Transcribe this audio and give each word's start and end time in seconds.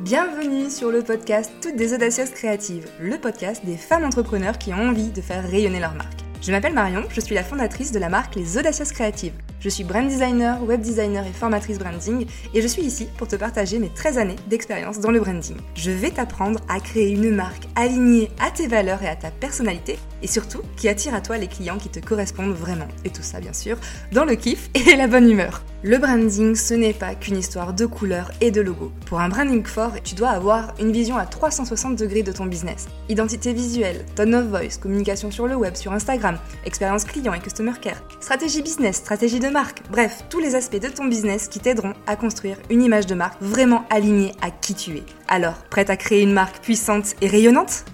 Bienvenue 0.00 0.68
sur 0.68 0.90
le 0.90 1.02
podcast 1.02 1.50
Toutes 1.62 1.76
des 1.76 1.94
audacieuses 1.94 2.28
créatives, 2.28 2.86
le 3.00 3.16
podcast 3.16 3.64
des 3.64 3.78
femmes 3.78 4.04
entrepreneurs 4.04 4.58
qui 4.58 4.74
ont 4.74 4.88
envie 4.90 5.08
de 5.08 5.22
faire 5.22 5.42
rayonner 5.42 5.80
leur 5.80 5.94
marque. 5.94 6.20
Je 6.42 6.52
m'appelle 6.52 6.74
Marion, 6.74 7.04
je 7.08 7.18
suis 7.18 7.34
la 7.34 7.42
fondatrice 7.42 7.92
de 7.92 7.98
la 7.98 8.10
marque 8.10 8.34
Les 8.34 8.58
Audacieuses 8.58 8.92
Créatives. 8.92 9.32
Je 9.58 9.68
suis 9.68 9.84
brand 9.84 10.06
designer, 10.06 10.62
web 10.62 10.80
designer 10.80 11.26
et 11.26 11.32
formatrice 11.32 11.78
branding 11.78 12.26
et 12.52 12.60
je 12.60 12.66
suis 12.66 12.82
ici 12.82 13.08
pour 13.16 13.26
te 13.26 13.36
partager 13.36 13.78
mes 13.78 13.88
13 13.88 14.18
années 14.18 14.36
d'expérience 14.48 15.00
dans 15.00 15.10
le 15.10 15.20
branding. 15.20 15.56
Je 15.74 15.90
vais 15.90 16.10
t'apprendre 16.10 16.60
à 16.68 16.78
créer 16.78 17.10
une 17.10 17.34
marque 17.34 17.64
alignée 17.74 18.30
à 18.38 18.50
tes 18.50 18.66
valeurs 18.66 19.02
et 19.02 19.08
à 19.08 19.16
ta 19.16 19.30
personnalité 19.30 19.98
et 20.22 20.26
surtout 20.26 20.62
qui 20.76 20.88
attire 20.88 21.14
à 21.14 21.20
toi 21.20 21.38
les 21.38 21.48
clients 21.48 21.78
qui 21.78 21.88
te 21.88 22.00
correspondent 22.00 22.54
vraiment. 22.54 22.88
Et 23.04 23.10
tout 23.10 23.22
ça 23.22 23.40
bien 23.40 23.52
sûr 23.52 23.78
dans 24.12 24.24
le 24.24 24.34
kiff 24.34 24.70
et 24.74 24.96
la 24.96 25.06
bonne 25.06 25.30
humeur. 25.30 25.62
Le 25.82 25.98
branding, 25.98 26.56
ce 26.56 26.74
n'est 26.74 26.92
pas 26.92 27.14
qu'une 27.14 27.36
histoire 27.36 27.72
de 27.72 27.86
couleurs 27.86 28.32
et 28.40 28.50
de 28.50 28.60
logos. 28.60 28.90
Pour 29.06 29.20
un 29.20 29.28
branding 29.28 29.64
fort, 29.64 29.92
tu 30.02 30.14
dois 30.14 30.30
avoir 30.30 30.74
une 30.80 30.90
vision 30.90 31.16
à 31.16 31.26
360 31.26 31.96
degrés 31.96 32.24
de 32.24 32.32
ton 32.32 32.46
business. 32.46 32.88
Identité 33.08 33.52
visuelle, 33.52 34.04
tone 34.16 34.34
of 34.34 34.46
voice, 34.46 34.78
communication 34.80 35.30
sur 35.30 35.46
le 35.46 35.54
web, 35.54 35.76
sur 35.76 35.92
Instagram, 35.92 36.38
expérience 36.64 37.04
client 37.04 37.34
et 37.34 37.40
customer 37.40 37.74
care, 37.80 38.02
stratégie 38.20 38.62
business, 38.62 38.96
stratégie 38.96 39.38
de 39.38 39.45
marque, 39.48 39.82
bref, 39.90 40.24
tous 40.30 40.38
les 40.38 40.54
aspects 40.54 40.80
de 40.80 40.88
ton 40.88 41.06
business 41.06 41.48
qui 41.48 41.60
t'aideront 41.60 41.94
à 42.06 42.16
construire 42.16 42.56
une 42.70 42.82
image 42.82 43.06
de 43.06 43.14
marque 43.14 43.40
vraiment 43.40 43.84
alignée 43.90 44.32
à 44.42 44.50
qui 44.50 44.74
tu 44.74 44.96
es. 44.96 45.02
Alors, 45.28 45.54
prête 45.70 45.90
à 45.90 45.96
créer 45.96 46.22
une 46.22 46.32
marque 46.32 46.58
puissante 46.62 47.14
et 47.20 47.26
rayonnante? 47.26 47.84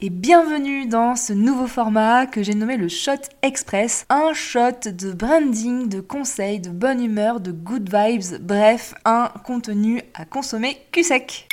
Et 0.00 0.10
bienvenue 0.10 0.86
dans 0.86 1.16
ce 1.16 1.32
nouveau 1.32 1.66
format 1.66 2.26
que 2.26 2.42
j'ai 2.42 2.54
nommé 2.54 2.76
le 2.76 2.88
Shot 2.88 3.12
Express. 3.42 4.04
Un 4.10 4.34
shot 4.34 4.90
de 4.90 5.12
branding, 5.12 5.88
de 5.88 6.00
conseils, 6.00 6.60
de 6.60 6.70
bonne 6.70 7.02
humeur, 7.02 7.40
de 7.40 7.52
good 7.52 7.88
vibes, 7.88 8.40
bref, 8.40 8.92
un 9.04 9.30
contenu 9.44 10.02
à 10.14 10.24
consommer 10.24 10.76
cul 10.92 11.04
sec. 11.04 11.48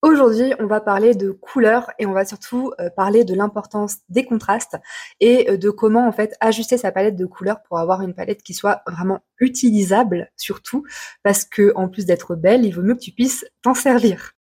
Aujourd'hui, 0.00 0.54
on 0.60 0.66
va 0.66 0.80
parler 0.80 1.16
de 1.16 1.32
couleurs 1.32 1.90
et 1.98 2.06
on 2.06 2.12
va 2.12 2.24
surtout 2.24 2.72
euh, 2.78 2.88
parler 2.88 3.24
de 3.24 3.34
l'importance 3.34 3.96
des 4.08 4.24
contrastes 4.24 4.76
et 5.18 5.50
euh, 5.50 5.56
de 5.56 5.70
comment 5.70 6.06
en 6.06 6.12
fait 6.12 6.36
ajuster 6.38 6.78
sa 6.78 6.92
palette 6.92 7.16
de 7.16 7.26
couleurs 7.26 7.62
pour 7.64 7.80
avoir 7.80 8.02
une 8.02 8.14
palette 8.14 8.44
qui 8.44 8.54
soit 8.54 8.82
vraiment 8.86 9.24
utilisable 9.40 10.30
surtout 10.36 10.84
parce 11.24 11.44
que 11.44 11.72
en 11.74 11.88
plus 11.88 12.06
d'être 12.06 12.36
belle, 12.36 12.64
il 12.64 12.70
vaut 12.70 12.82
mieux 12.82 12.94
que 12.94 13.00
tu 13.00 13.10
puisses 13.10 13.44
t'en 13.62 13.74
servir. 13.74 14.34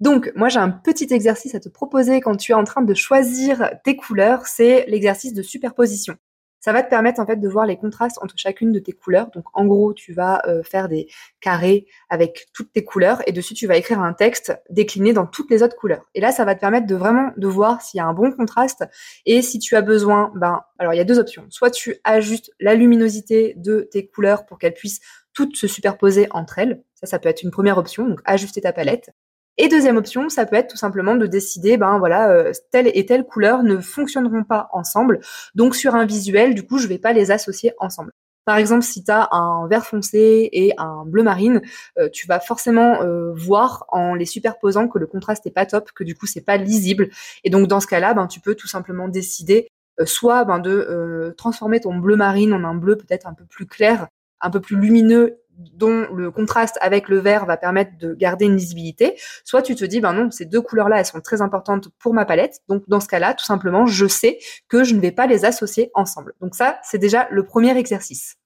Donc, 0.00 0.32
moi, 0.36 0.48
j'ai 0.48 0.58
un 0.58 0.70
petit 0.70 1.12
exercice 1.12 1.54
à 1.54 1.60
te 1.60 1.68
proposer 1.68 2.20
quand 2.20 2.36
tu 2.36 2.52
es 2.52 2.54
en 2.54 2.64
train 2.64 2.82
de 2.82 2.94
choisir 2.94 3.70
tes 3.84 3.96
couleurs, 3.96 4.46
c'est 4.46 4.86
l'exercice 4.88 5.34
de 5.34 5.42
superposition. 5.42 6.16
Ça 6.64 6.72
va 6.72 6.82
te 6.82 6.88
permettre 6.88 7.20
en 7.20 7.26
fait 7.26 7.36
de 7.36 7.46
voir 7.46 7.66
les 7.66 7.76
contrastes 7.76 8.18
entre 8.22 8.38
chacune 8.38 8.72
de 8.72 8.78
tes 8.78 8.92
couleurs. 8.92 9.30
Donc, 9.32 9.44
en 9.52 9.66
gros, 9.66 9.92
tu 9.92 10.14
vas 10.14 10.40
euh, 10.46 10.62
faire 10.62 10.88
des 10.88 11.08
carrés 11.42 11.86
avec 12.08 12.46
toutes 12.54 12.72
tes 12.72 12.82
couleurs 12.82 13.20
et 13.26 13.32
dessus, 13.32 13.52
tu 13.52 13.66
vas 13.66 13.76
écrire 13.76 14.00
un 14.00 14.14
texte 14.14 14.58
décliné 14.70 15.12
dans 15.12 15.26
toutes 15.26 15.50
les 15.50 15.62
autres 15.62 15.76
couleurs. 15.76 16.06
Et 16.14 16.22
là, 16.22 16.32
ça 16.32 16.46
va 16.46 16.54
te 16.54 16.60
permettre 16.60 16.86
de 16.86 16.94
vraiment 16.94 17.32
de 17.36 17.46
voir 17.46 17.82
s'il 17.82 17.98
y 17.98 18.00
a 18.00 18.06
un 18.06 18.14
bon 18.14 18.32
contraste 18.32 18.82
et 19.26 19.42
si 19.42 19.58
tu 19.58 19.76
as 19.76 19.82
besoin, 19.82 20.32
ben, 20.36 20.62
alors 20.78 20.94
il 20.94 20.96
y 20.96 21.00
a 21.00 21.04
deux 21.04 21.18
options. 21.18 21.44
Soit 21.50 21.70
tu 21.70 21.96
ajustes 22.02 22.50
la 22.60 22.74
luminosité 22.74 23.52
de 23.58 23.86
tes 23.92 24.06
couleurs 24.06 24.46
pour 24.46 24.58
qu'elles 24.58 24.72
puissent 24.72 25.02
toutes 25.34 25.56
se 25.56 25.66
superposer 25.66 26.28
entre 26.30 26.58
elles. 26.58 26.82
Ça, 26.94 27.06
ça 27.06 27.18
peut 27.18 27.28
être 27.28 27.42
une 27.42 27.50
première 27.50 27.76
option. 27.76 28.08
Donc, 28.08 28.20
ajuster 28.24 28.62
ta 28.62 28.72
palette. 28.72 29.10
Et 29.56 29.68
deuxième 29.68 29.96
option, 29.96 30.28
ça 30.28 30.46
peut 30.46 30.56
être 30.56 30.70
tout 30.70 30.76
simplement 30.76 31.14
de 31.14 31.26
décider, 31.26 31.76
ben 31.76 31.98
voilà, 31.98 32.30
euh, 32.30 32.52
telle 32.72 32.90
et 32.92 33.06
telle 33.06 33.24
couleur 33.24 33.62
ne 33.62 33.78
fonctionneront 33.78 34.42
pas 34.42 34.68
ensemble. 34.72 35.20
Donc 35.54 35.76
sur 35.76 35.94
un 35.94 36.06
visuel, 36.06 36.54
du 36.54 36.64
coup, 36.64 36.78
je 36.78 36.88
vais 36.88 36.98
pas 36.98 37.12
les 37.12 37.30
associer 37.30 37.72
ensemble. 37.78 38.10
Par 38.46 38.56
exemple, 38.56 38.82
si 38.82 39.04
tu 39.04 39.10
as 39.12 39.28
un 39.30 39.68
vert 39.68 39.86
foncé 39.86 40.50
et 40.52 40.74
un 40.76 41.04
bleu 41.06 41.22
marine, 41.22 41.62
euh, 41.98 42.08
tu 42.12 42.26
vas 42.26 42.40
forcément 42.40 43.00
euh, 43.02 43.32
voir 43.32 43.86
en 43.88 44.14
les 44.14 44.26
superposant 44.26 44.88
que 44.88 44.98
le 44.98 45.06
contraste 45.06 45.46
est 45.46 45.50
pas 45.50 45.66
top, 45.66 45.92
que 45.92 46.04
du 46.04 46.16
coup 46.16 46.26
c'est 46.26 46.44
pas 46.44 46.56
lisible. 46.56 47.08
Et 47.44 47.50
donc 47.50 47.68
dans 47.68 47.80
ce 47.80 47.86
cas-là, 47.86 48.12
ben 48.12 48.26
tu 48.26 48.40
peux 48.40 48.54
tout 48.56 48.68
simplement 48.68 49.08
décider 49.08 49.68
soit 50.04 50.44
ben, 50.44 50.58
de 50.58 51.32
transformer 51.38 51.80
ton 51.80 51.94
bleu 51.94 52.16
marine 52.16 52.52
en 52.52 52.64
un 52.64 52.74
bleu 52.74 52.96
peut-être 52.96 53.28
un 53.28 53.34
peu 53.34 53.44
plus 53.44 53.66
clair, 53.66 54.08
un 54.40 54.50
peu 54.50 54.60
plus 54.60 54.76
lumineux 54.76 55.38
dont 55.58 56.06
le 56.14 56.30
contraste 56.30 56.78
avec 56.80 57.08
le 57.08 57.18
vert 57.18 57.46
va 57.46 57.56
permettre 57.56 57.92
de 57.98 58.14
garder 58.14 58.46
une 58.46 58.56
lisibilité, 58.56 59.18
soit 59.44 59.62
tu 59.62 59.74
te 59.74 59.84
dis, 59.84 60.00
ben 60.00 60.12
non, 60.12 60.30
ces 60.30 60.44
deux 60.44 60.60
couleurs-là, 60.60 60.98
elles 61.00 61.06
sont 61.06 61.20
très 61.20 61.42
importantes 61.42 61.88
pour 61.98 62.14
ma 62.14 62.24
palette, 62.24 62.60
donc 62.68 62.84
dans 62.88 63.00
ce 63.00 63.08
cas-là, 63.08 63.34
tout 63.34 63.44
simplement, 63.44 63.86
je 63.86 64.06
sais 64.06 64.38
que 64.68 64.84
je 64.84 64.94
ne 64.94 65.00
vais 65.00 65.12
pas 65.12 65.26
les 65.26 65.44
associer 65.44 65.90
ensemble. 65.94 66.34
Donc 66.40 66.54
ça, 66.54 66.78
c'est 66.82 66.98
déjà 66.98 67.28
le 67.30 67.44
premier 67.44 67.76
exercice. 67.76 68.36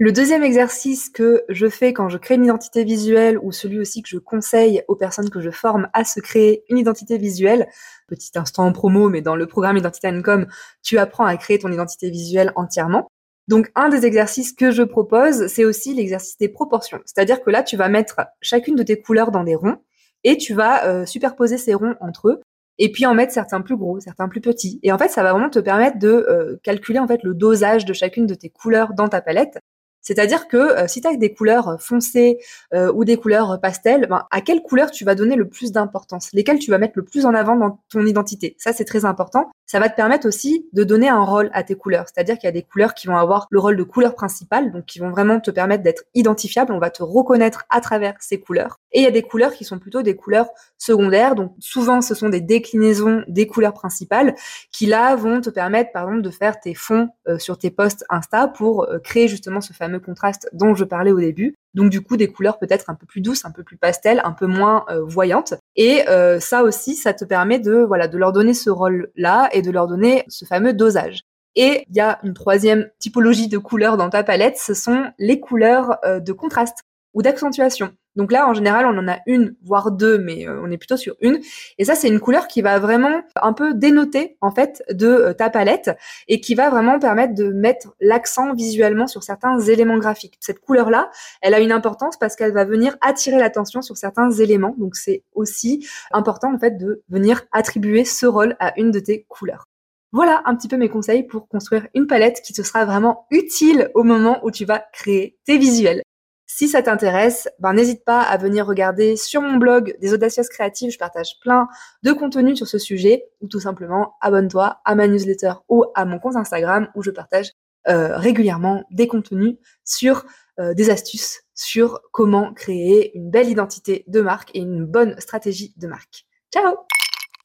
Le 0.00 0.10
deuxième 0.10 0.42
exercice 0.42 1.08
que 1.08 1.44
je 1.48 1.68
fais 1.68 1.92
quand 1.92 2.08
je 2.08 2.18
crée 2.18 2.34
une 2.34 2.44
identité 2.44 2.82
visuelle 2.82 3.38
ou 3.38 3.52
celui 3.52 3.78
aussi 3.78 4.02
que 4.02 4.08
je 4.08 4.18
conseille 4.18 4.82
aux 4.88 4.96
personnes 4.96 5.30
que 5.30 5.40
je 5.40 5.50
forme 5.50 5.88
à 5.92 6.02
se 6.02 6.18
créer 6.18 6.64
une 6.68 6.78
identité 6.78 7.16
visuelle, 7.16 7.68
petit 8.08 8.32
instant 8.34 8.66
en 8.66 8.72
promo, 8.72 9.08
mais 9.08 9.22
dans 9.22 9.36
le 9.36 9.46
programme 9.46 9.76
Identité 9.76 10.10
Com, 10.20 10.48
tu 10.82 10.98
apprends 10.98 11.26
à 11.26 11.36
créer 11.36 11.60
ton 11.60 11.70
identité 11.70 12.10
visuelle 12.10 12.52
entièrement. 12.56 13.08
Donc 13.48 13.70
un 13.74 13.88
des 13.88 14.06
exercices 14.06 14.52
que 14.52 14.70
je 14.70 14.82
propose, 14.82 15.46
c'est 15.48 15.64
aussi 15.64 15.94
l'exercice 15.94 16.38
des 16.38 16.48
proportions. 16.48 17.00
C'est-à-dire 17.04 17.42
que 17.42 17.50
là, 17.50 17.62
tu 17.62 17.76
vas 17.76 17.88
mettre 17.88 18.20
chacune 18.40 18.74
de 18.74 18.82
tes 18.82 19.00
couleurs 19.00 19.30
dans 19.30 19.44
des 19.44 19.54
ronds 19.54 19.76
et 20.22 20.36
tu 20.38 20.54
vas 20.54 20.86
euh, 20.86 21.06
superposer 21.06 21.58
ces 21.58 21.74
ronds 21.74 21.94
entre 22.00 22.28
eux 22.28 22.40
et 22.78 22.90
puis 22.90 23.06
en 23.06 23.14
mettre 23.14 23.32
certains 23.32 23.60
plus 23.60 23.76
gros, 23.76 24.00
certains 24.00 24.28
plus 24.28 24.40
petits. 24.40 24.80
Et 24.82 24.92
en 24.92 24.98
fait, 24.98 25.08
ça 25.08 25.22
va 25.22 25.32
vraiment 25.32 25.50
te 25.50 25.58
permettre 25.58 25.98
de 25.98 26.08
euh, 26.08 26.56
calculer 26.62 26.98
en 26.98 27.06
fait 27.06 27.22
le 27.22 27.34
dosage 27.34 27.84
de 27.84 27.92
chacune 27.92 28.26
de 28.26 28.34
tes 28.34 28.48
couleurs 28.48 28.94
dans 28.94 29.08
ta 29.08 29.20
palette 29.20 29.58
c'est-à-dire 30.04 30.46
que 30.48 30.56
euh, 30.56 30.86
si 30.86 31.00
tu 31.00 31.08
as 31.08 31.16
des 31.16 31.32
couleurs 31.32 31.80
foncées 31.80 32.38
euh, 32.74 32.92
ou 32.92 33.04
des 33.04 33.16
couleurs 33.16 33.58
pastel, 33.60 34.06
ben, 34.08 34.26
à 34.30 34.40
quelle 34.42 34.62
couleur 34.62 34.90
tu 34.90 35.04
vas 35.04 35.14
donner 35.14 35.34
le 35.34 35.48
plus 35.48 35.72
d'importance? 35.72 36.28
Lesquelles 36.32 36.58
tu 36.58 36.70
vas 36.70 36.78
mettre 36.78 36.92
le 36.96 37.04
plus 37.04 37.24
en 37.26 37.34
avant 37.34 37.56
dans 37.56 37.80
ton 37.90 38.04
identité? 38.04 38.54
Ça, 38.58 38.72
c'est 38.72 38.84
très 38.84 39.06
important. 39.06 39.50
Ça 39.66 39.80
va 39.80 39.88
te 39.88 39.96
permettre 39.96 40.28
aussi 40.28 40.68
de 40.74 40.84
donner 40.84 41.08
un 41.08 41.22
rôle 41.22 41.50
à 41.54 41.62
tes 41.62 41.74
couleurs. 41.74 42.04
C'est-à-dire 42.06 42.36
qu'il 42.36 42.46
y 42.46 42.48
a 42.48 42.52
des 42.52 42.62
couleurs 42.62 42.92
qui 42.92 43.06
vont 43.06 43.16
avoir 43.16 43.46
le 43.48 43.58
rôle 43.58 43.76
de 43.76 43.82
couleur 43.82 44.14
principale, 44.14 44.70
donc 44.72 44.84
qui 44.84 44.98
vont 44.98 45.10
vraiment 45.10 45.40
te 45.40 45.50
permettre 45.50 45.82
d'être 45.82 46.04
identifiable. 46.12 46.72
On 46.72 46.78
va 46.78 46.90
te 46.90 47.02
reconnaître 47.02 47.64
à 47.70 47.80
travers 47.80 48.14
ces 48.20 48.38
couleurs. 48.38 48.78
Et 48.92 49.00
il 49.00 49.04
y 49.04 49.06
a 49.06 49.10
des 49.10 49.22
couleurs 49.22 49.54
qui 49.54 49.64
sont 49.64 49.78
plutôt 49.78 50.02
des 50.02 50.16
couleurs 50.16 50.48
secondaires. 50.76 51.34
Donc 51.34 51.54
souvent, 51.60 52.02
ce 52.02 52.14
sont 52.14 52.28
des 52.28 52.42
déclinaisons 52.42 53.24
des 53.26 53.46
couleurs 53.46 53.72
principales 53.72 54.34
qui 54.70 54.84
là 54.84 55.16
vont 55.16 55.40
te 55.40 55.48
permettre, 55.48 55.92
par 55.92 56.04
exemple, 56.04 56.22
de 56.22 56.30
faire 56.30 56.60
tes 56.60 56.74
fonds 56.74 57.08
euh, 57.26 57.38
sur 57.38 57.56
tes 57.56 57.70
posts 57.70 58.04
Insta 58.10 58.48
pour 58.48 58.86
créer 59.02 59.28
justement 59.28 59.62
ce 59.62 59.72
fameux 59.72 59.93
contraste 59.98 60.48
dont 60.52 60.74
je 60.74 60.84
parlais 60.84 61.12
au 61.12 61.20
début. 61.20 61.54
Donc 61.74 61.90
du 61.90 62.00
coup 62.00 62.16
des 62.16 62.30
couleurs 62.30 62.58
peut-être 62.58 62.90
un 62.90 62.94
peu 62.94 63.06
plus 63.06 63.20
douces, 63.20 63.44
un 63.44 63.50
peu 63.50 63.62
plus 63.62 63.76
pastel, 63.76 64.20
un 64.24 64.32
peu 64.32 64.46
moins 64.46 64.84
euh, 64.88 65.02
voyantes. 65.04 65.54
Et 65.76 66.08
euh, 66.08 66.40
ça 66.40 66.62
aussi, 66.62 66.94
ça 66.94 67.12
te 67.12 67.24
permet 67.24 67.58
de 67.58 67.76
voilà 67.76 68.08
de 68.08 68.18
leur 68.18 68.32
donner 68.32 68.54
ce 68.54 68.70
rôle-là 68.70 69.48
et 69.52 69.62
de 69.62 69.70
leur 69.70 69.86
donner 69.86 70.24
ce 70.28 70.44
fameux 70.44 70.72
dosage. 70.72 71.22
Et 71.56 71.84
il 71.88 71.96
y 71.96 72.00
a 72.00 72.18
une 72.22 72.34
troisième 72.34 72.90
typologie 72.98 73.48
de 73.48 73.58
couleurs 73.58 73.96
dans 73.96 74.10
ta 74.10 74.24
palette, 74.24 74.58
ce 74.58 74.74
sont 74.74 75.04
les 75.18 75.40
couleurs 75.40 75.98
euh, 76.04 76.20
de 76.20 76.32
contraste 76.32 76.78
ou 77.12 77.22
d'accentuation. 77.22 77.92
Donc 78.16 78.30
là, 78.30 78.48
en 78.48 78.54
général, 78.54 78.86
on 78.86 78.96
en 78.98 79.08
a 79.08 79.18
une, 79.26 79.56
voire 79.62 79.90
deux, 79.90 80.18
mais 80.18 80.46
euh, 80.46 80.60
on 80.62 80.70
est 80.70 80.78
plutôt 80.78 80.96
sur 80.96 81.16
une. 81.20 81.40
Et 81.78 81.84
ça, 81.84 81.94
c'est 81.94 82.08
une 82.08 82.20
couleur 82.20 82.46
qui 82.46 82.62
va 82.62 82.78
vraiment 82.78 83.22
un 83.40 83.52
peu 83.52 83.74
dénoter, 83.74 84.36
en 84.40 84.50
fait, 84.50 84.82
de 84.90 85.06
euh, 85.06 85.32
ta 85.32 85.50
palette 85.50 85.90
et 86.28 86.40
qui 86.40 86.54
va 86.54 86.70
vraiment 86.70 86.98
permettre 86.98 87.34
de 87.34 87.48
mettre 87.48 87.94
l'accent 88.00 88.54
visuellement 88.54 89.06
sur 89.06 89.22
certains 89.22 89.58
éléments 89.60 89.98
graphiques. 89.98 90.36
Cette 90.40 90.60
couleur-là, 90.60 91.10
elle 91.42 91.54
a 91.54 91.60
une 91.60 91.72
importance 91.72 92.16
parce 92.16 92.36
qu'elle 92.36 92.52
va 92.52 92.64
venir 92.64 92.96
attirer 93.00 93.38
l'attention 93.38 93.82
sur 93.82 93.96
certains 93.96 94.30
éléments. 94.30 94.74
Donc 94.78 94.96
c'est 94.96 95.24
aussi 95.34 95.86
important, 96.12 96.54
en 96.54 96.58
fait, 96.58 96.78
de 96.78 97.02
venir 97.08 97.42
attribuer 97.52 98.04
ce 98.04 98.26
rôle 98.26 98.56
à 98.60 98.78
une 98.78 98.90
de 98.90 99.00
tes 99.00 99.24
couleurs. 99.28 99.66
Voilà 100.12 100.42
un 100.44 100.54
petit 100.54 100.68
peu 100.68 100.76
mes 100.76 100.88
conseils 100.88 101.24
pour 101.24 101.48
construire 101.48 101.88
une 101.92 102.06
palette 102.06 102.40
qui 102.44 102.52
te 102.52 102.62
sera 102.62 102.84
vraiment 102.84 103.26
utile 103.32 103.90
au 103.94 104.04
moment 104.04 104.38
où 104.44 104.52
tu 104.52 104.64
vas 104.64 104.78
créer 104.92 105.36
tes 105.44 105.58
visuels. 105.58 106.02
Si 106.46 106.68
ça 106.68 106.82
t'intéresse, 106.82 107.48
ben 107.58 107.72
n'hésite 107.72 108.04
pas 108.04 108.20
à 108.20 108.36
venir 108.36 108.66
regarder 108.66 109.16
sur 109.16 109.40
mon 109.40 109.56
blog 109.56 109.96
des 110.00 110.12
audacieuses 110.12 110.48
créatives. 110.48 110.90
Je 110.92 110.98
partage 110.98 111.38
plein 111.40 111.68
de 112.02 112.12
contenu 112.12 112.54
sur 112.54 112.66
ce 112.66 112.78
sujet 112.78 113.24
ou 113.40 113.48
tout 113.48 113.60
simplement 113.60 114.14
abonne-toi 114.20 114.80
à 114.84 114.94
ma 114.94 115.08
newsletter 115.08 115.54
ou 115.68 115.84
à 115.94 116.04
mon 116.04 116.18
compte 116.18 116.36
Instagram 116.36 116.88
où 116.94 117.02
je 117.02 117.10
partage 117.10 117.52
euh, 117.88 118.16
régulièrement 118.16 118.84
des 118.90 119.08
contenus 119.08 119.56
sur 119.84 120.24
euh, 120.58 120.74
des 120.74 120.90
astuces 120.90 121.42
sur 121.54 122.00
comment 122.12 122.52
créer 122.52 123.16
une 123.16 123.30
belle 123.30 123.48
identité 123.48 124.04
de 124.06 124.20
marque 124.20 124.50
et 124.54 124.60
une 124.60 124.84
bonne 124.84 125.18
stratégie 125.20 125.74
de 125.76 125.86
marque. 125.86 126.26
Ciao 126.52 126.76